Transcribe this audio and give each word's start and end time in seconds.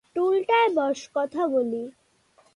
টুলটায় 0.15 0.69
বস, 0.69 0.99
কথা 1.15 1.43
বলি। 1.47 1.83